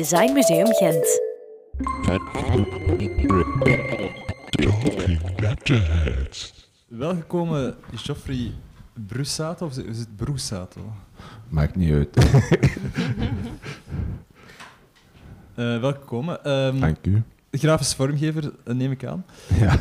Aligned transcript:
Design 0.00 0.32
Museum 0.32 0.66
Gent. 0.78 1.04
Welgekomen 6.88 7.74
Geoffrey 7.94 8.52
Brussato, 9.06 9.66
of 9.66 9.78
is 9.78 9.98
het 9.98 10.16
Broesato? 10.16 10.80
Maakt 11.48 11.76
niet 11.76 11.92
uit. 11.92 12.16
Uh, 15.56 15.80
welkom. 15.86 16.28
Um, 16.28 16.80
Dank 16.80 16.96
u. 17.02 17.22
Grafisch 17.50 17.94
vormgever, 17.94 18.52
eh, 18.64 18.74
neem 18.74 18.90
ik 18.90 19.04
aan. 19.04 19.24
Ja. 19.58 19.78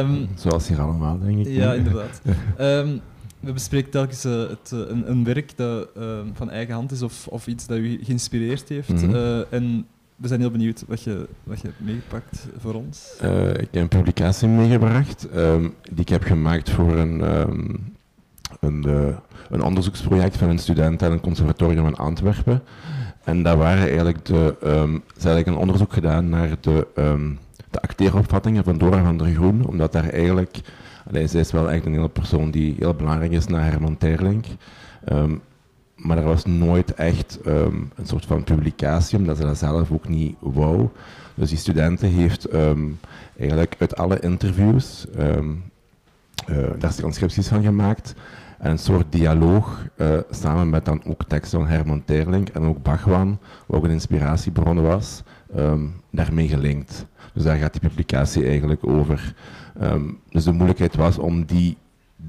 um, 0.00 0.28
Zoals 0.36 0.68
hier 0.68 0.80
allemaal, 0.80 1.18
denk 1.18 1.38
ik. 1.38 1.46
Ja, 1.46 1.72
inderdaad. 1.72 2.20
um, 2.58 3.00
we 3.44 3.52
bespreken 3.52 3.90
telkens 3.90 4.24
uh, 4.24 4.48
het, 4.48 4.70
een, 4.70 5.10
een, 5.10 5.24
werk 5.24 5.56
dat 5.56 5.88
van 6.32 6.50
eigen 6.50 6.74
hand 6.74 6.92
is 6.92 7.02
of, 7.02 7.26
of 7.28 7.46
iets 7.46 7.66
dat 7.66 7.78
u 7.78 8.04
geïnspireerd 8.04 8.68
heeft. 8.68 8.88
Mm 8.88 8.98
-hmm. 8.98 9.14
uh, 9.14 9.52
en 9.52 9.86
we 10.16 10.28
zijn 10.28 10.40
heel 10.40 10.50
benieuwd 10.50 10.84
wat 10.86 11.02
je, 11.02 11.28
wat 11.42 11.60
je 11.60 11.66
hebt 11.66 11.80
meegepakt 11.80 12.46
voor 12.58 12.74
ons. 12.74 13.16
Ik 13.56 13.68
heb 13.70 13.74
een 13.74 13.88
publicatie 13.88 14.48
meegebracht 14.48 15.28
um, 15.36 15.74
die 15.82 16.00
ik 16.00 16.08
heb 16.08 16.22
gemaakt 16.22 16.70
voor 16.70 16.96
een, 16.96 17.38
um, 17.38 17.94
een, 18.60 18.86
een, 19.50 19.62
onderzoeksproject 19.62 20.36
van 20.36 20.48
een 20.48 20.58
student 20.58 21.02
aan 21.02 21.12
een 21.12 21.20
conservatorium 21.20 21.86
in 21.86 21.96
Antwerpen. 21.96 22.62
En 23.24 23.42
daar 23.42 23.56
waren 23.56 23.82
eigenlijk 23.82 24.24
de, 24.24 24.56
um, 24.64 25.02
eigenlijk 25.14 25.46
een 25.46 25.56
onderzoek 25.56 25.92
gedaan 25.92 26.28
naar 26.28 26.56
de, 26.60 26.86
de 27.74 27.80
acteeropvattingen 27.80 28.64
van 28.64 28.78
Dora 28.78 29.04
van 29.04 29.18
der 29.18 29.32
Groen, 29.32 29.66
omdat 29.66 29.92
daar 29.92 30.08
eigenlijk, 30.08 30.60
allee, 31.08 31.26
zij 31.26 31.40
is 31.40 31.52
wel 31.52 31.70
echt 31.70 31.86
een 31.86 31.92
hele 31.92 32.08
persoon 32.08 32.50
die 32.50 32.74
heel 32.78 32.94
belangrijk 32.94 33.32
is 33.32 33.46
naar 33.46 33.64
Herman 33.64 33.98
Terlink. 33.98 34.46
Maar 35.96 36.18
er 36.18 36.24
was 36.24 36.44
nooit 36.44 36.94
echt 36.94 37.38
um, 37.46 37.90
een 37.94 38.06
soort 38.06 38.26
van 38.26 38.44
publicatie, 38.44 39.18
omdat 39.18 39.36
ze 39.36 39.42
dat 39.42 39.58
zelf 39.58 39.90
ook 39.90 40.08
niet 40.08 40.36
wou. 40.40 40.88
Dus 41.34 41.48
die 41.48 41.58
studenten 41.58 42.08
heeft 42.08 42.52
um, 42.54 42.98
eigenlijk 43.38 43.74
uit 43.78 43.96
alle 43.96 44.20
interviews 44.20 45.06
um, 45.18 45.62
daar 46.78 46.94
transcripties 46.94 47.48
van 47.48 47.62
gemaakt. 47.62 48.14
En 48.64 48.70
een 48.70 48.78
soort 48.78 49.12
dialoog, 49.12 49.86
uh, 49.96 50.18
samen 50.30 50.70
met 50.70 50.84
dan 50.84 51.02
ook 51.06 51.22
van 51.28 51.66
Herman 51.66 52.04
Terling 52.04 52.48
en 52.48 52.62
ook 52.62 52.82
Bachwan, 52.82 53.38
wat 53.66 53.76
ook 53.76 53.84
een 53.84 53.90
inspiratiebron 53.90 54.82
was, 54.82 55.22
daarmee 56.10 56.48
gelinkt. 56.48 57.06
Dus 57.34 57.42
daar 57.42 57.56
gaat 57.56 57.72
die 57.72 57.88
publicatie 57.88 58.46
eigenlijk 58.46 58.86
over. 58.86 59.34
dus 60.30 60.44
de 60.44 60.52
moeilijkheid 60.52 60.94
was 60.96 61.18
om 61.18 61.44
die 61.44 61.76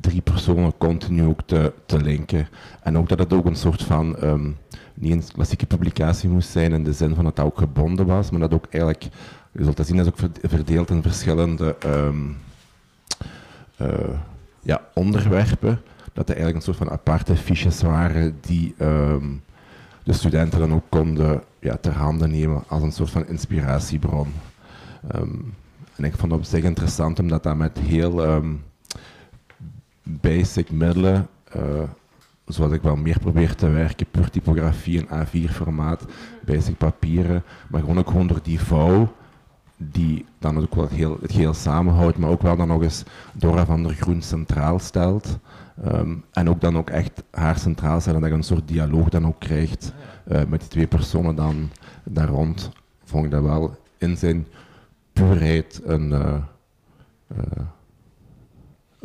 drie 0.02 0.22
personen 0.22 0.78
continu 0.78 1.24
ook 1.24 1.42
te, 1.46 1.74
te 1.86 2.02
linken. 2.02 2.48
En 2.82 2.98
ook 2.98 3.10
dat 3.10 3.20
het 3.20 3.34
ook 3.34 3.46
een 3.46 3.56
soort 3.56 3.84
van, 3.84 4.24
um, 4.24 4.58
niet 4.94 5.12
een 5.12 5.24
klassieke 5.34 5.66
publicatie 5.66 6.30
moest 6.30 6.50
zijn 6.50 6.74
in 6.74 6.84
de 6.84 6.94
zin 6.94 7.16
van 7.16 7.24
dat 7.24 7.38
het 7.38 7.46
ook 7.46 7.58
gebonden 7.58 8.06
was, 8.06 8.30
maar 8.30 8.40
dat 8.40 8.54
ook 8.54 8.68
eigenlijk, 8.70 9.04
je 9.52 9.64
zult 9.64 9.78
dat 9.78 9.88
zien, 9.88 9.98
dat 9.98 10.06
is 10.06 10.12
ook 10.12 10.30
verdeeld 10.42 10.90
in 10.90 11.02
verschillende 11.02 11.76
ja, 14.62 14.82
onderwerpen. 14.94 15.80
Dat 16.16 16.30
er 16.30 16.36
eigenlijk 16.36 16.56
een 16.56 16.74
soort 16.74 16.88
van 16.88 16.98
aparte 16.98 17.36
fiches 17.36 17.82
waren 17.82 18.38
die 18.42 18.76
um, 18.80 19.44
de 20.04 20.14
studenten 20.14 20.60
dan 20.60 20.74
ook 20.74 20.90
konden 20.90 21.44
ja, 21.60 21.78
ter 21.78 21.94
handen 21.94 22.32
nemen 22.32 22.64
als 22.68 22.84
een 22.84 22.92
soort 22.92 23.10
van 23.10 23.28
inspiratiebron. 23.28 24.28
en 25.96 26.04
ik 26.04 26.16
vond 26.16 26.32
het 26.32 26.42
op 26.42 26.48
zich 26.48 26.64
interessant 26.64 27.20
omdat 27.20 27.44
dat 27.44 27.56
met 27.56 27.80
heel 27.80 28.42
basic 30.06 30.72
middelen, 30.72 31.28
uh, 31.56 31.62
zoals 32.46 32.72
ik 32.72 32.82
wel 32.82 32.96
meer 32.96 33.20
probeer 33.20 33.56
te 33.56 33.70
werken, 33.70 34.06
puur 34.12 34.30
typografie 34.30 35.00
in 35.00 35.08
A4-formaat, 35.08 36.06
basic 36.46 36.78
papieren, 36.78 37.44
maar 37.70 37.80
gewoon 37.80 38.00
ook 38.00 38.10
gewoon 38.10 38.28
door 38.28 38.40
die 38.44 38.60
vouw, 38.60 39.14
die 39.78 40.26
dan 40.40 40.58
ook 40.58 40.76
wel 40.76 40.84
het 40.84 40.94
heel, 40.94 41.18
het 41.22 41.32
geheel 41.32 41.54
samenhoudt, 41.54 42.18
maar 42.18 42.30
ook 42.30 42.42
wel 42.42 42.58
dan 42.58 42.68
nog 42.68 42.82
eens 42.82 43.04
Dora 43.34 43.66
van 43.66 43.84
der 43.84 43.94
Groen 43.94 44.22
centraal 44.22 44.80
stelt. 44.80 45.40
Um, 45.86 46.26
en 46.32 46.50
ook 46.50 46.62
dan 46.62 46.78
ook 46.78 46.90
echt 46.90 47.24
haar 47.32 47.60
centraal 47.60 48.00
stelt 48.02 48.16
en 48.16 48.22
dat 48.22 48.30
je 48.30 48.36
een 48.36 48.44
soort 48.44 48.68
dialoog 48.68 49.10
dan 49.10 49.28
ook 49.28 49.40
krijgt 49.40 49.94
uh, 50.28 50.44
met 50.44 50.60
die 50.60 50.70
twee 50.70 50.88
personen 50.88 51.36
dan 51.36 51.70
daar 52.04 52.28
rond, 52.28 52.70
vond 53.04 53.26
ik 53.26 53.32
dat 53.32 53.44
wel 53.44 53.78
in 53.98 54.18
zijn 54.18 54.48
puurheid 55.14 55.82
een... 55.84 56.10
Uh, 56.12 56.38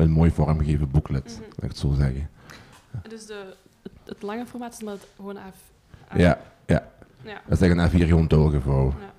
een 0.00 0.10
mooi 0.10 0.31
vormgegeven 0.31 0.91
booklet, 0.91 1.25
mm 1.25 1.34
-hmm. 1.34 1.44
laat 1.44 1.62
ik 1.62 1.69
het 1.69 1.78
zo 1.78 1.92
zeggen. 1.92 2.28
Ja. 2.92 3.08
Dus 3.08 3.26
de, 3.26 3.54
het, 3.82 3.92
het, 4.04 4.22
lange 4.22 4.47
formaat 4.47 4.72
is 4.72 4.82
maar 4.82 4.92
het 4.92 5.06
gewoon 5.16 5.37
A, 5.37 5.52
A 6.12 6.19
ja, 6.19 6.38
ja, 6.66 6.88
ja. 7.22 7.41
Dat 7.48 7.60
is 7.60 7.60
eigenlijk 7.60 7.92
een 7.92 8.00
A4 8.00 8.08
gewoon 8.08 8.28
doorgevouwen. 8.28 8.94
Ja. 9.00 9.10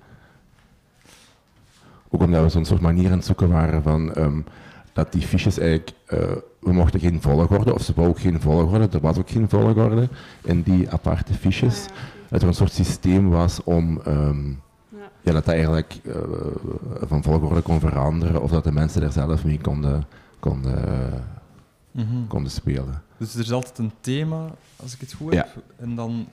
Ook 2.08 2.22
omdat 2.22 2.42
we 2.42 2.48
zo'n 2.48 2.64
soort 2.64 2.80
manier 2.80 3.10
aan 3.10 3.16
het 3.16 3.26
zoeken 3.26 3.48
waren 3.48 3.82
van 3.82 4.18
um, 4.18 4.44
dat 4.92 5.12
die 5.12 5.22
fiches 5.22 5.58
eigenlijk, 5.58 5.92
uh, 6.08 6.18
we 6.58 6.72
mochten 6.72 7.00
geen 7.00 7.20
volgorde, 7.20 7.74
of 7.74 7.82
ze 7.82 7.92
wou 7.96 8.08
ook 8.08 8.20
geen 8.20 8.40
volgorde, 8.40 8.88
er 8.92 9.00
was 9.00 9.18
ook 9.18 9.30
geen 9.30 9.48
volgorde 9.48 10.08
in 10.42 10.62
die 10.62 10.90
aparte 10.90 11.34
fiches. 11.34 11.84
Ja, 11.84 11.92
dat 12.28 12.42
er 12.42 12.48
een 12.48 12.54
soort 12.54 12.72
systeem 12.72 13.30
was 13.30 13.64
om 13.64 14.00
um, 14.06 14.60
ja. 14.88 15.08
dat 15.22 15.34
dat 15.34 15.48
eigenlijk 15.48 15.98
uh, 16.02 16.14
van 17.00 17.22
volgorde 17.22 17.60
kon 17.60 17.80
veranderen, 17.80 18.42
of 18.42 18.50
dat 18.50 18.64
de 18.64 18.72
mensen 18.72 19.02
er 19.02 19.12
zelf 19.12 19.44
mee 19.44 19.60
konden 19.60 20.04
konden, 20.42 21.10
mm 21.90 22.06
-hmm. 22.06 22.26
konden 22.26 22.50
spelen. 22.50 23.02
Dus 23.16 23.34
er 23.34 23.40
is 23.40 23.52
altijd 23.52 23.78
een 23.78 23.92
thema, 24.00 24.50
als 24.76 24.94
ik 24.94 25.00
het 25.00 25.12
goed 25.12 25.32
ja. 25.32 25.46
heb, 25.54 25.62
en 25.76 25.94
dan 25.94 26.28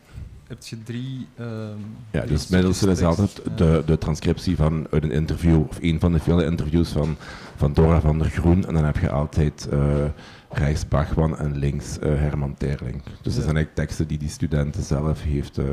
heb 0.49 0.63
je 0.63 0.83
drie. 0.83 1.27
Um, 1.39 1.95
ja, 2.11 2.21
dus 2.25 2.47
middels 2.47 2.83
is 2.83 3.01
altijd 3.01 3.41
de, 3.55 3.83
de 3.85 3.97
transcriptie 3.97 4.55
van 4.55 4.87
uit 4.91 5.03
een 5.03 5.11
interview, 5.11 5.63
of 5.69 5.77
een 5.81 5.99
van 5.99 6.11
de 6.11 6.19
vele 6.19 6.45
interviews 6.45 6.89
van, 6.89 7.17
van 7.55 7.73
Dora 7.73 8.01
van 8.01 8.19
der 8.19 8.29
Groen, 8.29 8.67
en 8.67 8.73
dan 8.73 8.85
heb 8.85 8.97
je 8.97 9.09
altijd 9.09 9.67
uh, 9.73 10.05
rechts 10.49 10.87
Bachman 10.87 11.37
en 11.37 11.57
links 11.57 11.97
uh, 11.97 12.03
Herman 12.03 12.55
Terling. 12.57 13.01
Dus 13.03 13.35
dat 13.35 13.43
zijn 13.43 13.55
eigenlijk 13.55 13.75
teksten 13.75 14.07
die 14.07 14.17
die 14.17 14.29
studenten 14.29 14.83
zelf 14.83 15.23
heeft 15.23 15.57
uh, 15.57 15.65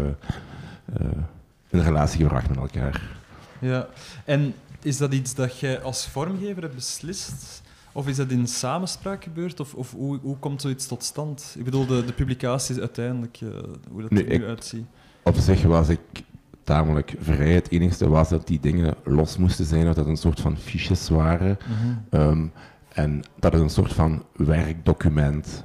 in 1.69 1.81
relatie 1.81 2.23
gebracht 2.23 2.49
met 2.49 2.59
elkaar. 2.59 3.03
Ja, 3.59 3.89
en 4.25 4.55
is 4.83 4.97
dat 4.97 5.13
iets 5.13 5.35
dat 5.35 5.59
jij 5.59 5.81
als 5.81 6.07
vormgever 6.07 6.63
hebt 6.63 6.75
beslist? 6.75 7.63
Of 7.97 8.09
is 8.09 8.17
dat 8.17 8.31
in 8.31 8.47
samenspraak 8.47 9.25
gebeurd? 9.25 9.61
Of, 9.61 9.75
of 9.75 9.93
hoe, 9.93 10.19
hoe 10.23 10.37
komt 10.37 10.61
zoiets 10.61 10.87
tot 10.87 11.05
stand? 11.05 11.55
Ik 11.59 11.65
bedoel, 11.65 11.87
de, 11.87 12.05
de 12.05 12.13
publicaties 12.13 12.79
uiteindelijk, 12.79 13.41
uh, 13.41 13.51
hoe 13.91 14.03
dat 14.03 14.11
er 14.11 14.17
nu 14.17 14.23
ik, 14.23 14.43
uitziet. 14.43 14.85
Op 15.23 15.37
zich 15.37 15.63
was 15.63 15.89
ik 15.89 16.01
tamelijk 16.65 17.15
vrij. 17.21 17.53
Het 17.53 17.71
enige 17.71 18.09
was 18.09 18.29
dat 18.29 18.47
die 18.47 18.61
dingen 18.61 18.95
los 19.05 19.37
moesten 19.37 19.65
zijn, 19.65 19.85
dat 19.85 19.97
het 19.97 20.07
een 20.07 20.17
soort 20.17 20.41
van 20.41 20.57
fiches 20.57 21.09
waren. 21.09 21.59
Mhm. 21.69 22.23
Um, 22.23 22.53
en 22.89 23.23
dat 23.39 23.53
het 23.53 23.63
een 23.63 23.71
soort 23.71 23.93
van 23.93 24.25
werkdocument 24.33 25.65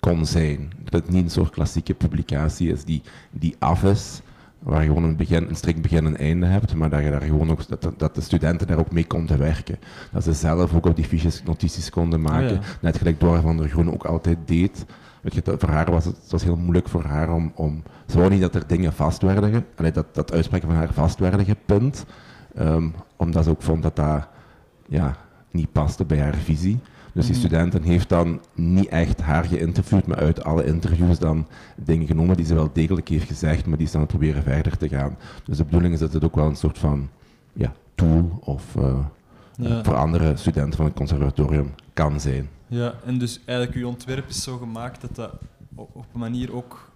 kon 0.00 0.26
zijn. 0.26 0.72
Dat 0.84 0.92
het 0.92 1.10
niet 1.10 1.24
een 1.24 1.30
soort 1.30 1.50
klassieke 1.50 1.94
publicatie 1.94 2.72
is 2.72 2.84
die, 2.84 3.02
die 3.30 3.56
af 3.58 3.84
is, 3.84 4.20
waar 4.64 4.80
je 4.82 4.86
gewoon 4.88 5.04
een, 5.04 5.16
begin, 5.16 5.48
een 5.48 5.56
strikt 5.56 5.82
begin 5.82 6.06
en 6.06 6.16
einde 6.16 6.46
hebt, 6.46 6.74
maar 6.74 6.90
dat, 6.90 7.02
je 7.02 7.10
daar 7.10 7.20
gewoon 7.20 7.50
ook, 7.50 7.68
dat, 7.68 7.92
dat 7.96 8.14
de 8.14 8.20
studenten 8.20 8.66
daar 8.66 8.78
ook 8.78 8.92
mee 8.92 9.06
konden 9.06 9.38
werken. 9.38 9.78
Dat 10.12 10.24
ze 10.24 10.32
zelf 10.32 10.74
ook 10.74 10.86
op 10.86 10.96
die 10.96 11.04
fiches 11.04 11.42
notities 11.42 11.90
konden 11.90 12.20
maken, 12.20 12.56
Oh 12.56 12.62
ja. 12.62 12.68
net 12.80 12.96
gelijk 12.98 13.20
Dora 13.20 13.40
van 13.40 13.56
der 13.56 13.68
Groen 13.68 13.92
ook 13.92 14.04
altijd 14.04 14.38
deed. 14.44 14.84
Weet 15.22 15.34
je, 15.34 15.42
voor 15.58 15.68
haar 15.68 15.90
was 15.90 16.04
het, 16.04 16.16
het 16.22 16.30
was 16.30 16.42
heel 16.44 16.56
moeilijk 16.56 16.88
voor 16.88 17.04
haar 17.04 17.32
om, 17.32 17.52
om 17.54 17.82
ze 18.06 18.18
wou 18.18 18.30
niet 18.30 18.40
dat 18.40 18.54
er 18.54 18.66
dingen 18.66 18.92
vast 18.92 19.22
werden, 19.22 19.52
ge- 19.52 19.62
allee, 19.76 19.92
dat, 19.92 20.06
dat 20.14 20.32
uitspreken 20.32 20.68
van 20.68 20.76
haar 20.76 20.92
vast 20.92 21.18
werden 21.18 21.44
gepunt, 21.44 22.04
ehm, 22.54 22.88
omdat 23.16 23.44
ze 23.44 23.50
ook 23.50 23.62
vond 23.62 23.82
dat 23.82 23.96
dat 23.96 24.28
ja, 24.86 25.16
niet 25.50 25.72
paste 25.72 26.04
bij 26.04 26.20
haar 26.20 26.34
visie. 26.34 26.78
Dus 27.14 27.26
die 27.26 27.34
Mhm. 27.36 27.44
studenten 27.46 27.82
heeft 27.82 28.08
dan 28.08 28.40
niet 28.54 28.88
echt 28.88 29.20
haar 29.20 29.44
geïnterviewd, 29.44 30.06
maar 30.06 30.16
uit 30.16 30.44
alle 30.44 30.64
interviews 30.64 31.18
dan 31.18 31.46
dingen 31.76 32.06
genomen 32.06 32.36
die 32.36 32.46
ze 32.46 32.54
wel 32.54 32.70
degelijk 32.72 33.08
heeft 33.08 33.26
gezegd, 33.26 33.66
maar 33.66 33.78
die 33.78 33.86
ze 33.86 33.96
dan 33.96 34.06
proberen 34.06 34.42
verder 34.42 34.76
te 34.76 34.88
gaan. 34.88 35.16
Dus 35.44 35.56
de 35.56 35.64
bedoeling 35.64 35.94
is 35.94 36.00
dat 36.00 36.12
het 36.12 36.24
ook 36.24 36.34
wel 36.34 36.46
een 36.46 36.56
soort 36.56 36.78
van 36.78 37.08
ja, 37.52 37.72
tool 37.94 38.38
of 38.40 38.76
eh, 38.76 38.98
Ja. 39.56 39.84
voor 39.84 39.94
andere 39.94 40.36
studenten 40.36 40.76
van 40.76 40.84
het 40.86 40.94
conservatorium 40.94 41.70
kan 41.92 42.20
zijn. 42.20 42.48
Ja, 42.66 42.94
en 43.04 43.18
dus 43.18 43.40
eigenlijk 43.44 43.78
uw 43.78 43.86
ontwerp 43.88 44.28
is 44.28 44.42
zo 44.42 44.56
gemaakt 44.56 45.00
dat 45.00 45.14
dat 45.14 45.32
op 45.74 46.06
een 46.12 46.20
manier 46.20 46.54
ook 46.54 46.90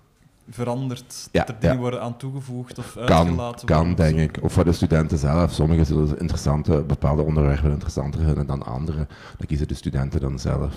verandert. 0.51 1.29
Ja, 1.33 1.45
dat 1.45 1.49
er 1.55 1.61
dingen 1.61 1.77
ja. 1.77 1.81
worden 1.83 2.03
aan 2.03 2.17
toegevoegd 2.17 2.79
of 2.79 2.93
Kan, 3.07 3.17
uitgelaten 3.27 3.67
kan 3.67 3.87
worden. 3.87 4.15
denk 4.15 4.37
ik. 4.37 4.45
Of 4.45 4.53
voor 4.53 4.65
de 4.65 4.73
studenten 4.73 5.19
zelf. 5.19 5.53
Sommigen 5.53 5.87
zullen 5.87 6.19
interessante, 6.19 6.83
bepaalde 6.87 7.23
onderwerpen 7.23 7.71
interessanter 7.71 8.21
vinden 8.25 8.47
dan 8.47 8.63
andere. 8.63 9.07
Dan 9.37 9.47
kiezen 9.47 9.69
de 9.69 9.75
studenten 9.75 10.21
dan 10.21 10.39
zelf. 10.39 10.75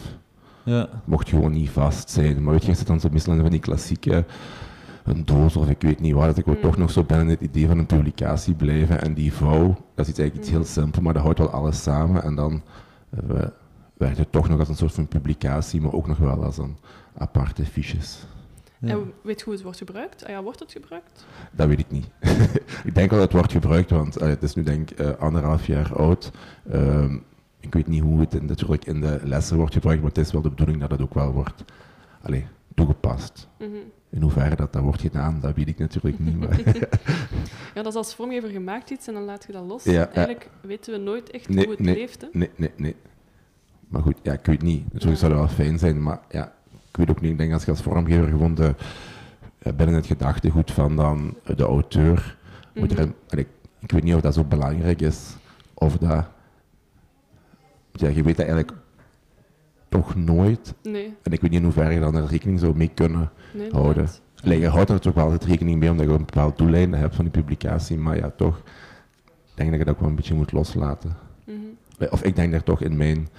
Ja. 0.64 0.90
mocht 1.06 1.30
gewoon 1.30 1.52
niet 1.52 1.70
vast 1.70 2.10
zijn. 2.10 2.44
Maar 2.44 2.54
weet 2.54 2.66
je, 2.66 2.72
het 2.72 2.88
dan 2.88 3.00
zo 3.00 3.10
meestal 3.12 3.36
van 3.36 3.50
die 3.50 3.60
klassieke 3.60 4.26
een 5.04 5.26
doos 5.26 5.56
of 5.56 5.70
ik 5.70 5.82
weet 5.82 6.00
niet 6.00 6.14
wat. 6.14 6.38
Ik 6.38 6.46
wil 6.46 6.56
Mm. 6.56 6.62
toch 6.62 6.78
nog 6.78 6.92
zo 6.92 7.04
binnen 7.04 7.28
het 7.28 7.42
idee 7.42 7.68
van 7.68 7.78
een 7.78 7.86
publicatie 7.86 8.54
blijven. 8.54 9.02
En 9.02 9.14
die 9.14 9.34
vouw, 9.34 9.68
dat 9.96 10.06
is 10.06 10.08
iets 10.12 10.20
eigenlijk 10.20 10.36
iets 10.36 10.50
Mm. 10.50 10.56
heel 10.56 10.66
simpel, 10.66 11.02
maar 11.02 11.14
dat 11.14 11.24
houdt 11.24 11.40
wel 11.40 11.50
alles 11.50 11.84
samen. 11.84 12.24
En 12.24 12.36
dan 12.36 12.62
eh, 13.10 13.46
werkt 13.98 14.18
het 14.18 14.32
toch 14.32 14.50
nog 14.50 14.60
als 14.60 14.70
een 14.70 14.76
soort 14.76 14.94
van 14.94 15.08
publicatie, 15.08 15.82
maar 15.82 15.94
ook 15.94 16.08
nog 16.08 16.18
wel 16.18 16.44
als 16.44 16.58
een 16.58 16.78
aparte 17.18 17.66
fiches. 17.66 18.24
Ja. 18.82 18.90
En 18.90 19.14
weet 19.22 19.40
je 19.40 19.46
hoe 19.46 19.54
het 19.54 19.64
wordt 19.64 19.78
gebruikt? 19.78 20.24
Ah 20.24 20.30
ja, 20.30 20.44
wordt 20.44 20.60
het 20.60 20.72
gebruikt? 20.72 21.26
Dat 21.52 21.68
weet 21.68 21.80
ik 21.80 21.92
niet. 21.92 22.08
ik 22.90 22.96
denk 22.96 23.10
wel 23.10 23.20
dat 23.20 23.28
het 23.28 23.32
wordt 23.32 23.52
gebruikt, 23.52 23.90
want 23.90 24.14
het 24.14 24.44
is 24.44 24.54
nu 24.56 24.64
denk 24.64 24.92
ik 24.92 25.00
eh, 25.00 25.18
anderhalf 25.18 25.68
jaar 25.68 25.96
oud. 25.96 26.32
Ehm, 26.72 27.18
ik 27.60 27.74
weet 27.74 27.88
niet 27.88 28.02
hoe 28.02 28.20
het 28.20 28.34
in, 28.34 28.46
natuurlijk 28.46 28.86
in 28.86 29.02
de 29.02 29.20
lessen 29.24 29.58
wordt 29.58 29.74
gebruikt, 29.74 30.02
maar 30.02 30.10
het 30.10 30.20
is 30.20 30.32
wel 30.32 30.42
de 30.42 30.50
bedoeling 30.50 30.80
dat 30.80 30.92
het 30.92 31.02
ook 31.02 31.14
wel 31.14 31.32
wordt 31.32 31.64
allee, 32.22 32.48
toegepast. 32.76 33.48
Mhm. 33.60 33.70
In 34.10 34.22
hoeverre 34.22 34.56
dat, 34.56 34.74
dat 34.74 34.82
wordt 34.82 35.02
gedaan, 35.02 35.40
dat 35.42 35.56
weet 35.56 35.68
ik 35.68 35.78
natuurlijk 35.78 36.20
niet. 36.20 36.40
Maar 36.40 36.60
Ja, 37.76 37.82
dat 37.84 37.88
is 37.88 37.96
als 37.96 38.16
vormgever 38.16 38.50
gemaakt 38.50 38.90
iets 38.90 39.08
en 39.08 39.14
dan 39.14 39.24
laat 39.24 39.44
je 39.48 39.52
dat 39.52 39.64
los. 39.64 39.84
Ja. 39.84 40.10
Eigenlijk 40.10 40.50
weten 40.62 40.94
we 40.94 41.00
nooit 41.00 41.30
echt 41.30 41.50
Nee, 41.50 41.64
hoe 41.64 41.74
het 41.74 41.84
nee. 41.84 41.96
leeft. 41.96 42.22
Hè? 42.22 42.28
nee, 42.32 42.50
nee, 42.56 42.72
nee. 42.76 42.96
Maar 43.88 44.02
goed, 44.02 44.16
ja, 44.22 44.34
ik 44.34 44.46
weet 44.46 44.62
niet. 44.62 44.94
Natuurlijk 44.94 45.20
zou 45.20 45.32
het 45.32 45.42
wel 45.42 45.50
fijn 45.50 45.80
zijn, 45.80 46.04
maar 46.04 46.20
ja, 46.30 46.54
ik 46.92 46.98
weet 46.98 47.10
ook 47.10 47.22
niet. 47.22 47.32
Ik 47.32 47.38
denk 47.38 47.54
als 47.54 47.64
je 47.66 47.72
als 47.72 47.82
vormgever 47.82 48.28
gewoon 48.28 48.56
de, 48.56 48.76
eh, 49.60 49.74
binnen 49.74 49.96
het 49.96 50.06
gedachtegoed 50.06 50.72
van 50.72 50.96
dan 50.96 51.36
eh, 51.44 51.56
de 51.58 51.64
auteur 51.64 52.38
moet 52.76 52.92
er 52.92 53.00
een- 53.00 53.16
allee, 53.30 53.48
ik 53.80 53.92
weet 53.92 54.04
niet 54.04 54.16
of 54.16 54.22
dat 54.22 54.34
zo 54.34 54.44
belangrijk 54.44 55.02
is, 55.02 55.36
of 55.74 55.98
dat... 55.98 56.28
Ja, 57.94 58.08
je 58.08 58.24
weet 58.24 58.38
dat 58.38 58.46
eigenlijk 58.48 58.78
toch 59.90 60.16
nooit. 60.16 60.74
Nee, 60.84 61.14
En 61.24 61.32
ik 61.32 61.42
weet 61.42 61.50
niet 61.52 61.60
in 61.60 61.64
hoeverre 61.66 61.94
je 61.94 62.00
dan 62.00 62.16
er 62.16 62.26
rekening 62.26 62.60
zou 62.60 62.76
mee 62.76 62.92
kunnen 62.94 63.32
nee. 63.54 63.70
houden. 63.72 64.08
Allee, 64.44 64.60
je 64.60 64.68
houdt 64.68 64.90
er 64.90 64.96
natuurlijk 64.96 65.16
wel 65.24 65.32
altijd 65.32 65.50
rekening 65.52 65.80
mee, 65.80 65.90
omdat 65.92 66.06
je 66.06 66.12
een 66.12 66.18
bepaald 66.26 66.58
doeleinde 66.58 66.98
hebt 66.98 67.16
van 67.16 67.24
die 67.26 67.34
publicatie, 67.34 67.98
maar 67.98 68.18
ja, 68.18 68.30
toch 68.30 68.58
ik 69.46 69.58
denk 69.58 69.70
dat 69.70 69.80
je 69.80 69.86
dat 69.86 70.00
wel 70.00 70.10
een 70.10 70.16
beetje 70.16 70.34
moet 70.34 70.52
loslaten. 70.52 71.18
Mhm. 71.46 72.10
Of 72.10 72.24
ik 72.24 72.36
denk 72.36 72.52
daar 72.52 72.64
toch 72.64 72.82
in 72.82 72.98
mijn 72.98 73.30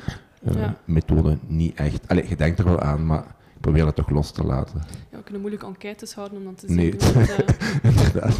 eh, 0.44 0.54
Ja. 0.54 0.76
methode 0.84 1.38
niet 1.46 1.75
echt... 1.78 2.08
Allee, 2.08 2.28
je 2.28 2.37
denkt 2.37 2.58
er 2.58 2.64
wel 2.64 2.81
aan, 2.81 3.06
maar 3.06 3.20
ik 3.20 3.26
probeer 3.62 3.85
dat 3.85 3.94
toch 3.97 4.11
los 4.11 4.31
te 4.31 4.44
laten. 4.44 4.82
Ja, 5.11 5.17
we 5.17 5.23
kunnen 5.23 5.41
moeilijk 5.41 5.62
enquêtes 5.64 6.14
houden 6.14 6.38
om 6.38 6.44
dan 6.44 6.55
te 6.55 6.67
zien 6.67 6.76
Nee. 6.76 6.91
het, 6.91 7.12
eh, 7.17 7.38
Inderdaad. 7.91 8.38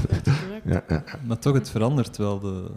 Ja, 0.65 0.85
ja. 0.89 1.05
Maar 1.27 1.39
toch, 1.39 1.55
het 1.55 1.71
verandert 1.71 2.17
wel. 2.17 2.41
De, 2.41 2.71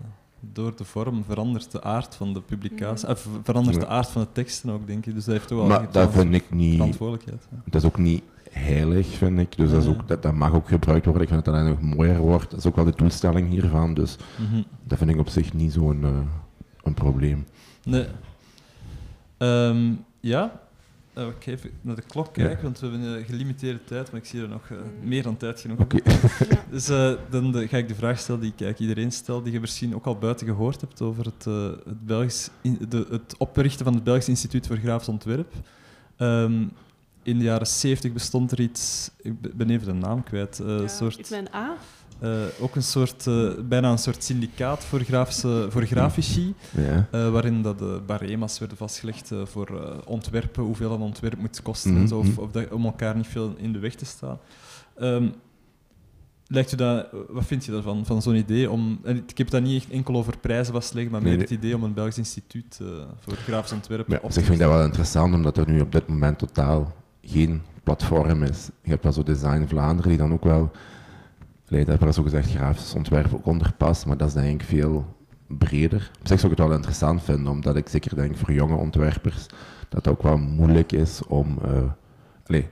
door 0.53 0.75
de 0.75 0.83
vorm 0.83 1.23
verandert 1.23 1.71
de 1.71 1.83
aard 1.83 2.15
van 2.15 2.33
de 2.33 2.41
publicatie. 2.41 3.07
Of 3.09 3.27
verandert 3.43 3.79
de 3.79 3.87
aard 3.87 4.07
van 4.09 4.21
de 4.21 4.27
teksten 4.31 4.69
ook, 4.69 4.87
denk 4.87 5.05
ik. 5.05 5.13
Dus 5.13 5.25
dat 5.25 5.33
heeft 5.33 5.47
toch 5.47 5.57
wel 5.57 5.67
Maar 5.67 5.91
dat 5.91 6.11
vind 6.13 6.33
ik 6.33 6.51
niet... 6.51 6.75
verantwoordelijkheid. 6.75 7.47
ja. 7.51 7.57
Dat 7.65 7.81
is 7.81 7.87
ook 7.87 7.97
niet 7.97 8.23
heilig, 8.51 9.07
vind 9.07 9.39
ik. 9.39 9.57
Dus 9.57 9.71
dat, 9.71 9.81
is 9.83 9.89
ook, 9.89 10.07
dat, 10.07 10.23
dat 10.23 10.33
mag 10.33 10.53
ook 10.53 10.67
gebruikt 10.67 11.05
worden. 11.05 11.23
Ik 11.23 11.29
vind 11.29 11.45
dat 11.45 11.53
dat 11.55 11.65
nog 11.65 11.81
mooier 11.81 12.17
wordt. 12.19 12.49
Dat 12.49 12.59
is 12.59 12.65
ook 12.65 12.75
wel 12.75 12.85
de 12.85 12.93
doelstelling 12.95 13.49
hiervan. 13.49 13.93
Dus 13.93 14.17
Mhm. 14.39 14.61
dat 14.83 14.97
vind 14.97 15.09
ik 15.09 15.17
op 15.19 15.29
zich 15.29 15.53
niet 15.53 15.73
zo'n 15.73 16.03
eh, 16.03 16.09
een 16.83 16.93
probleem. 16.93 17.45
Nee. 17.83 18.07
Ehm, 19.37 19.93
ja, 20.19 20.59
Eh, 21.15 21.27
ik 21.27 21.35
ga 21.43 21.51
even 21.51 21.69
naar 21.81 21.95
de 21.95 22.01
klok 22.01 22.35
Ja. 22.35 22.45
kijken, 22.45 22.63
want 22.63 22.79
we 22.79 22.87
hebben 22.87 23.07
een 23.07 23.23
gelimiteerde 23.25 23.83
tijd, 23.83 24.11
maar 24.11 24.19
ik 24.21 24.25
zie 24.27 24.41
er 24.41 24.47
nog 24.49 24.69
eh, 24.69 24.77
Mm. 24.77 25.07
meer 25.07 25.23
dan 25.23 25.37
tijd 25.37 25.59
genoeg. 25.61 25.79
Oké. 25.79 25.97
Ja. 26.03 26.17
Dus 26.71 26.89
eh, 26.89 27.13
dan 27.29 27.51
de- 27.51 27.67
ga 27.67 27.77
ik 27.77 27.87
de 27.87 27.95
vraag 27.95 28.19
stellen 28.19 28.41
die 28.41 28.51
ik 28.53 28.61
eigenlijk 28.61 28.89
iedereen 28.91 29.11
stel, 29.11 29.41
die 29.43 29.53
je 29.53 29.59
misschien 29.59 29.95
ook 29.95 30.05
al 30.05 30.17
buiten 30.17 30.47
gehoord 30.47 30.81
hebt 30.81 31.01
over 31.01 31.25
het, 31.25 31.45
eh, 31.47 31.65
het, 31.85 32.05
Belgisch, 32.05 32.49
in- 32.61 32.85
de, 32.89 33.05
het 33.09 33.35
oprichten 33.37 33.85
van 33.85 33.93
het 33.93 34.03
Belgisch 34.03 34.27
Instituut 34.29 34.67
voor 34.67 34.77
Grafisch 34.77 35.07
Ontwerp. 35.07 35.53
Ehm, 36.17 36.63
in 37.23 37.37
de 37.37 37.43
jaren 37.43 37.67
70 37.67 38.13
bestond 38.13 38.51
er 38.51 38.59
iets, 38.59 39.11
ik 39.21 39.41
be- 39.41 39.51
ben 39.55 39.69
even 39.69 39.85
de 39.87 39.93
naam 39.93 40.23
kwijt, 40.23 40.59
eh, 40.59 40.79
Ja, 40.79 40.87
soort, 40.87 41.15
Iets 41.17 41.29
met 41.29 41.39
een 41.39 41.53
A? 41.53 41.75
Eh, 42.19 42.31
ook 42.59 42.75
een 42.75 42.83
soort, 42.83 43.27
eh, 43.27 43.49
bijna 43.63 43.91
een 43.91 43.97
soort 43.97 44.23
syndicaat 44.23 44.83
voor, 44.83 44.99
grafische, 44.99 45.67
voor 45.69 45.85
grafici. 45.85 46.53
Ja. 46.77 47.07
Eh, 47.11 47.29
waarin 47.29 47.61
dat 47.61 47.79
de 47.79 48.01
barema's 48.05 48.59
werden 48.59 48.77
vastgelegd 48.77 49.31
voor 49.43 50.01
ontwerpen, 50.05 50.63
hoeveel 50.63 50.91
een 50.91 51.01
ontwerp 51.01 51.39
moet 51.39 51.61
kosten 51.61 51.91
en 51.91 51.97
Mhm, 51.97 52.07
zo, 52.07 52.17
of, 52.17 52.37
of 52.37 52.51
dat, 52.51 52.71
om 52.71 52.85
elkaar 52.85 53.15
niet 53.15 53.27
veel 53.27 53.53
in 53.57 53.73
de 53.73 53.79
weg 53.79 53.95
te 53.95 54.05
staan. 54.05 54.37
Ehm, 54.97 55.27
lijkt 56.47 56.71
u 56.71 56.75
dat, 56.75 57.07
wat 57.29 57.45
vind 57.45 57.65
je 57.65 57.71
daarvan, 57.71 58.05
van 58.05 58.21
zo'n 58.21 58.35
idee? 58.35 58.71
Om, 58.71 58.99
en 59.03 59.23
ik 59.27 59.37
heb 59.37 59.49
dat 59.49 59.61
niet 59.61 59.81
echt 59.83 59.91
enkel 59.91 60.15
over 60.15 60.37
prijzen 60.37 60.73
vastleggen, 60.73 61.11
maar 61.11 61.21
Nee, 61.21 61.29
meer 61.29 61.39
nee. 61.39 61.47
het 61.47 61.63
idee 61.63 61.75
om 61.75 61.83
een 61.83 61.93
Belgisch 61.93 62.17
instituut 62.17 62.79
voor 63.19 63.33
grafisch 63.35 63.71
ontwerp 63.71 64.07
Maar 64.07 64.19
op 64.21 64.27
te 64.27 64.33
zich 64.33 64.43
vind 64.43 64.55
ik 64.55 64.65
dat 64.65 64.73
wel 64.73 64.83
interessant, 64.83 65.33
omdat 65.33 65.57
er 65.57 65.69
nu 65.69 65.81
op 65.81 65.91
dit 65.91 66.07
moment 66.07 66.37
totaal 66.37 66.93
geen 67.21 67.61
platform 67.83 68.43
is. 68.43 68.69
Je 68.83 68.89
hebt 68.89 69.03
wel 69.03 69.13
zo 69.13 69.23
Design 69.23 69.65
Vlaanderen, 69.67 70.09
die 70.09 70.19
dan 70.19 70.33
ook 70.33 70.43
wel... 70.43 70.71
Allee, 71.69 71.85
daar 71.85 71.97
hebben 71.97 72.13
zo 72.13 72.23
gezegd 72.23 72.49
grafisch 72.49 72.93
ontwerp 72.93 73.33
ook 73.33 73.45
onder 73.45 73.73
past, 73.77 74.05
maar 74.05 74.17
dat 74.17 74.27
is 74.27 74.33
denk 74.33 74.61
ik 74.61 74.67
veel 74.67 75.15
breder. 75.47 76.11
Op 76.19 76.27
zich 76.27 76.39
zou 76.39 76.51
ik 76.51 76.57
het 76.57 76.67
wel 76.67 76.77
interessant 76.77 77.23
vinden, 77.23 77.51
omdat 77.51 77.75
ik 77.75 77.89
zeker 77.89 78.15
denk 78.15 78.37
voor 78.37 78.53
jonge 78.53 78.75
ontwerpers 78.75 79.45
dat 79.89 80.05
het 80.05 80.07
ook 80.07 80.23
wel 80.23 80.37
moeilijk 80.37 80.91
is 80.91 81.21
om... 81.27 81.59
allee, 82.47 82.69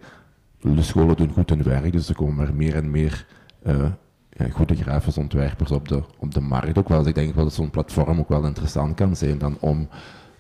de 0.60 0.82
scholen 0.82 1.16
doen 1.16 1.32
goed 1.32 1.50
hun 1.50 1.64
werk, 1.64 1.92
dus 1.92 2.10
er 2.10 2.16
komen 2.16 2.36
maar 2.36 2.54
meer 2.54 2.76
en 2.76 2.92
meer 2.92 3.26
eh, 3.64 3.86
ja, 4.30 4.50
goede 4.50 4.76
grafisch 4.76 5.18
ontwerpers 5.18 5.72
op 5.72 5.88
de, 5.88 6.04
op 6.18 6.34
de 6.34 6.42
markt. 6.42 6.78
Ook 6.78 6.90
wel, 6.90 7.00
dus 7.00 7.08
ik 7.08 7.16
denk 7.16 7.36
wel 7.36 7.44
dat 7.44 7.54
zo'n 7.54 7.70
platform 7.70 8.20
ook 8.20 8.30
wel 8.30 8.46
interessant 8.46 8.96
kan 8.96 9.16
zijn 9.16 9.38
dan 9.38 9.58
om 9.60 9.90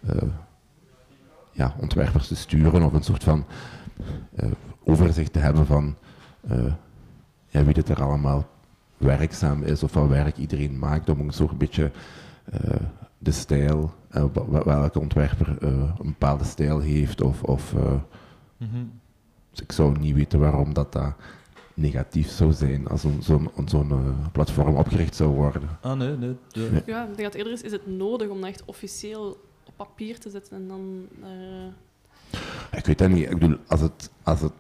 eh, 0.08 0.22
ja, 1.52 1.76
ontwerpers 1.80 2.28
te 2.28 2.36
sturen 2.36 2.84
of 2.84 2.94
een 2.94 3.04
soort 3.04 3.24
van 3.24 3.46
overzicht 4.84 5.34
te 5.34 5.40
hebben 5.40 5.66
van 5.66 5.96
ja, 7.54 7.64
wie 7.64 7.74
dit 7.74 7.90
er 7.90 8.04
allemaal 8.04 8.48
werkzaam 8.98 9.64
is 9.64 9.84
of 9.84 9.94
wat 9.94 10.08
werk 10.08 10.38
iedereen 10.38 10.80
maakt, 10.80 11.10
om 11.10 11.20
een 11.20 11.34
soort 11.34 11.58
beetje 11.58 11.92
eh, 12.52 12.76
de 13.18 13.32
stijl, 13.32 13.94
eh, 14.10 14.26
welke 14.64 15.00
ontwerper 15.00 15.58
eh, 15.62 15.70
een 15.70 15.94
bepaalde 16.06 16.44
stijl 16.44 16.80
heeft 16.80 17.22
of, 17.22 17.44
of 17.44 17.74
eh, 17.74 17.94
Mhm. 18.58 18.84
dus 19.52 19.62
ik 19.62 19.72
zou 19.72 20.00
niet 20.00 20.16
weten 20.16 20.40
waarom 20.40 20.74
dat, 20.74 20.92
dat 20.94 21.14
negatief 21.74 22.30
zou 22.30 22.52
zijn 22.54 22.88
als 22.88 23.02
zo'n 23.02 23.18
zo'n 23.22 23.50
zo'n, 23.66 24.16
platform 24.32 24.76
opgericht 24.76 25.16
zou 25.16 25.30
worden. 25.34 25.70
Ah, 25.82 25.98
nee, 25.98 26.18
nee. 26.18 26.36
ja. 26.50 26.70
Nee. 26.72 26.82
Ja, 26.86 27.02
ik 27.02 27.16
denk 27.16 27.22
dat 27.32 27.34
eerder 27.34 27.54
is, 27.54 27.62
is 27.62 27.72
het 27.72 27.88
nodig 27.88 28.30
om 28.30 28.40
dat 28.40 28.50
echt 28.50 28.66
officieel 28.66 29.38
op 29.64 29.74
papier 29.76 30.20
te 30.20 30.30
zetten 30.30 30.58
en 30.58 30.68
dan... 30.68 31.08
eh, 31.24 32.78
Ik 32.78 32.86
weet 32.86 32.98
dat 32.98 33.10
niet. 33.10 33.30
Ik 33.32 33.40
bedoel, 33.40 33.58
als 33.68 33.82
het, 33.82 34.12
als 34.24 34.42
het, 34.42 34.54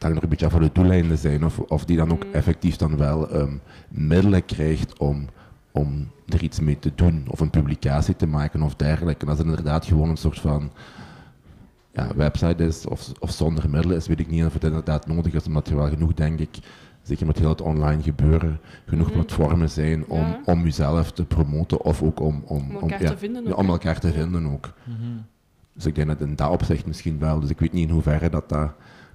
het 0.00 0.08
hangt 0.08 0.16
er 0.16 0.22
een 0.22 0.28
beetje 0.28 0.46
af 0.46 0.52
van 0.52 0.60
de 0.60 0.70
doeleinden 0.72 1.18
zijn, 1.18 1.44
of, 1.44 1.58
of 1.58 1.84
die 1.84 1.96
dan 1.96 2.12
ook 2.12 2.24
Mm. 2.24 2.32
effectief 2.32 2.76
dan 2.76 2.96
wel 2.96 3.30
ehm, 3.30 3.52
middelen 3.88 4.44
krijgt 4.44 4.98
om, 4.98 5.26
om 5.72 6.08
er 6.28 6.42
iets 6.42 6.60
mee 6.60 6.78
te 6.78 6.92
doen, 6.94 7.24
of 7.28 7.40
een 7.40 7.50
publicatie 7.50 8.16
te 8.16 8.26
maken 8.26 8.62
of 8.62 8.74
dergelijke. 8.74 9.22
En 9.24 9.28
als 9.30 9.38
het 9.38 9.46
inderdaad 9.46 9.84
gewoon 9.84 10.08
een 10.08 10.16
soort 10.16 10.38
van 10.40 10.70
ja, 11.92 12.08
website 12.16 12.64
is, 12.66 12.86
of, 12.86 13.12
of 13.18 13.30
zonder 13.30 13.70
middelen 13.70 13.96
is, 13.96 14.06
weet 14.06 14.20
ik 14.20 14.30
niet 14.30 14.44
of 14.44 14.52
het 14.52 14.64
inderdaad 14.64 15.06
nodig 15.06 15.32
is, 15.32 15.46
omdat 15.46 15.68
er 15.68 15.76
wel 15.76 15.88
genoeg, 15.88 16.14
denk 16.14 16.38
ik, 16.40 16.58
zeker 17.02 17.26
met 17.26 17.38
heel 17.38 17.48
het 17.48 17.60
online 17.60 18.02
gebeuren, 18.02 18.60
genoeg 18.86 19.06
Mhm. 19.06 19.14
platformen 19.14 19.70
zijn 19.70 20.06
om, 20.06 20.18
Ja. 20.18 20.40
om 20.44 20.62
jezelf 20.64 21.12
te 21.12 21.24
promoten, 21.24 21.80
of 21.84 22.02
ook 22.02 22.20
om, 22.20 22.42
om, 22.46 22.58
om 22.76 22.80
elkaar 22.80 23.02
ja, 23.02 23.10
te 23.10 23.18
vinden. 23.18 23.44
ja, 23.44 23.50
ook, 23.50 23.58
om 23.58 23.68
elkaar 23.68 24.00
te 24.00 24.12
vinden 24.12 24.46
ook. 24.52 24.72
Mhm. 24.84 24.96
Dus 25.72 25.86
ik 25.86 25.94
denk 25.94 26.08
dat 26.08 26.20
in 26.20 26.36
dat 26.36 26.50
opzicht 26.50 26.86
misschien 26.86 27.18
wel. 27.18 27.40
Dus 27.40 27.50
ik 27.50 27.60
weet 27.60 27.72
niet 27.72 27.88
in 27.88 27.94
hoeverre 27.94 28.28
dat, 28.30 28.48
dat, 28.48 28.70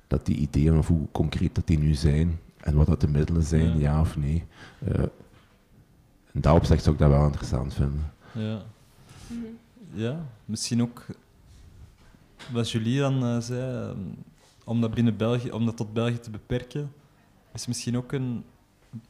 dat 0.08 0.26
die 0.26 0.36
ideeën, 0.36 0.78
of 0.78 0.88
hoe 0.88 1.08
concreet 1.12 1.56
dat 1.56 1.68
die 1.68 1.80
nu 1.80 1.94
zijn, 1.94 2.40
en 2.60 2.76
wat 2.76 2.88
dat 2.88 3.02
de 3.02 3.08
middelen 3.08 3.44
zijn, 3.44 3.68
Ja. 3.80 3.80
ja, 3.80 4.00
of 4.02 4.18
nee. 4.18 4.44
Eh, 4.88 5.04
in 6.32 6.42
dat 6.42 6.56
opzicht 6.56 6.84
zou 6.84 6.96
ik 6.96 7.02
dat 7.02 7.10
wel 7.10 7.26
interessant 7.26 7.74
vinden. 7.74 8.12
Ja. 8.32 8.62
Mhm. 9.28 9.40
Ja, 9.94 10.26
misschien 10.46 10.82
ook 10.82 11.06
wat 12.52 12.72
Julie 12.72 13.00
dan 13.00 13.24
eh, 13.24 13.40
zei, 13.40 13.90
ehm, 13.90 14.00
om 14.64 14.82
dat 14.82 14.94
binnen 14.94 15.18
België, 15.18 15.52
om 15.52 15.66
dat 15.66 15.78
tot 15.78 15.94
België 15.94 16.20
te 16.20 16.30
beperken, 16.30 16.92
is 17.54 17.68
misschien 17.68 17.98
ook 17.98 18.12
een 18.12 18.44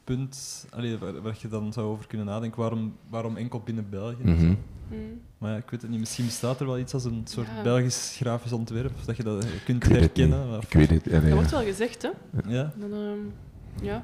punt 0.04 0.66
allee, 0.72 0.98
waar, 0.98 1.22
waar 1.22 1.38
je 1.42 1.48
dan 1.48 1.74
zou 1.74 1.88
over 1.88 2.08
kunnen 2.08 2.28
nadenken. 2.28 2.60
Waarom, 2.60 2.96
waarom 3.10 3.36
enkel 3.38 3.60
binnen 3.60 3.90
België? 3.90 4.24
Mhm. 4.24 4.54
Mhm. 4.88 5.00
Maar 5.38 5.52
ja, 5.52 5.58
ik 5.58 5.70
weet 5.70 5.82
het 5.82 5.90
niet, 5.92 6.00
misschien 6.00 6.26
bestaat 6.26 6.60
er 6.60 6.66
wel 6.66 6.80
iets 6.80 6.94
als 6.94 7.04
een 7.06 7.22
soort 7.26 7.48
Ja. 7.56 7.62
Belgisch 7.64 8.16
grafisch 8.22 8.52
ontwerp, 8.52 8.92
dat 9.06 9.18
je 9.18 9.24
dat 9.24 9.46
kunt 9.66 9.84
Ik 9.86 9.92
herkennen. 9.92 10.60
Ik 10.62 10.74
weet 10.74 10.90
het. 10.90 11.04
ja, 11.06 11.12
nee, 11.12 11.20
Dat 11.20 11.30
ja. 11.30 11.36
wordt 11.36 11.52
wel 11.52 11.64
gezegd, 11.64 12.02
hè. 12.02 12.10
Ja. 12.48 12.72
Dan, 12.76 12.94
ehm, 12.94 13.86
ja. 13.86 14.04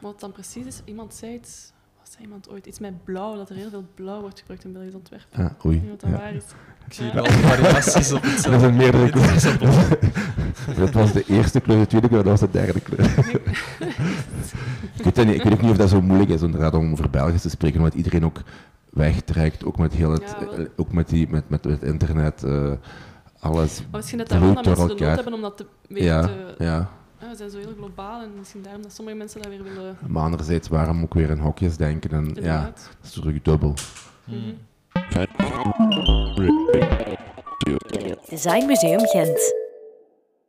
Maar 0.00 0.10
wat 0.12 0.20
dan 0.20 0.32
precies 0.32 0.66
is, 0.66 0.80
iemand 0.84 1.14
zei 1.14 1.34
iets, 1.34 1.72
wat 1.98 2.10
zei 2.12 2.24
iemand 2.24 2.48
ooit? 2.50 2.66
Iets 2.66 2.78
met 2.78 3.04
blauw, 3.04 3.36
dat 3.36 3.50
er 3.50 3.56
heel 3.56 3.70
veel 3.70 3.84
blauw 3.94 4.20
wordt 4.20 4.38
gebruikt 4.38 4.64
in 4.64 4.72
Belgisch 4.72 4.94
ontwerp. 4.94 5.26
Ah, 5.32 5.44
Ik 5.44 5.64
oei. 5.64 5.82
wat 5.90 6.00
dat 6.00 6.10
Ja. 6.10 6.16
waar 6.16 6.34
is. 6.34 6.44
Ik 6.86 6.92
zie 6.92 7.10
wel 7.12 7.24
variaties 7.26 8.12
op 8.12 8.22
het 8.22 8.44
Er 8.46 8.60
zijn 8.60 8.76
meerdere 8.76 9.34
is 9.34 9.46
op 9.46 9.60
het- 9.60 9.98
Dat 10.76 10.90
was 10.92 11.12
de 11.12 11.24
eerste 11.28 11.60
kleur, 11.60 11.78
de 11.78 11.86
tweede 11.86 12.08
kleur, 12.08 12.22
dat 12.22 12.40
was 12.40 12.50
de 12.50 12.58
derde 12.58 12.80
kleur. 12.80 13.18
ik, 14.96 15.04
weet 15.04 15.14
dat 15.14 15.26
niet, 15.26 15.34
ik 15.34 15.42
weet 15.42 15.52
ook 15.52 15.60
niet 15.62 15.70
of 15.70 15.76
dat 15.76 15.88
zo 15.88 16.00
moeilijk 16.02 16.30
is 16.30 16.42
inderdaad, 16.42 16.74
om 16.74 16.92
over 16.92 17.10
Belgisch 17.10 17.42
te 17.42 17.48
spreken, 17.50 17.78
omdat 17.78 17.94
iedereen 17.94 18.24
ook 18.24 18.40
wegtrekt, 18.94 19.64
ook 19.64 19.78
met, 19.78 19.92
heel 19.92 20.10
het, 20.12 20.34
Ja, 20.40 20.46
wel. 20.46 20.58
eh, 20.58 20.64
ook 20.76 20.92
met, 20.92 21.08
die, 21.08 21.28
met, 21.28 21.48
met 21.48 21.64
het 21.64 21.82
internet, 21.82 22.42
eh, 22.44 22.72
alles. 23.40 23.80
Maar 23.80 23.86
misschien 23.92 24.18
dat 24.18 24.28
daarom 24.28 24.54
dat 24.54 24.64
mensen 24.64 24.74
de 24.74 24.80
nood 24.88 25.00
elkaar. 25.00 25.14
hebben 25.14 25.32
om 25.34 25.40
dat 25.40 25.56
te, 25.56 25.66
Ja, 25.88 26.22
te... 26.22 26.54
ja. 26.58 26.88
Ja, 27.20 27.30
we 27.30 27.36
zijn 27.36 27.50
zo 27.50 27.58
heel 27.58 27.74
globaal 27.76 28.22
en 28.22 28.30
misschien 28.38 28.62
daarom 28.62 28.82
dat 28.82 28.92
sommige 28.92 29.16
mensen 29.16 29.42
dat 29.42 29.50
weer 29.50 29.62
willen... 29.62 29.96
Maar 30.06 30.22
anderzijds, 30.22 30.68
waarom 30.68 31.02
ook 31.02 31.14
weer 31.14 31.30
in 31.30 31.38
hokjes 31.38 31.76
denken? 31.76 32.10
En, 32.10 32.36
ja, 32.42 32.64
dat 32.64 32.88
is 33.02 33.10
terug 33.10 33.42
dubbel. 33.42 33.74
Hmm. 34.24 34.54
Design 38.28 38.66
Museum 38.66 39.06
Gent. 39.06 39.54